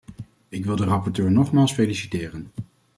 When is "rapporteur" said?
0.83-1.31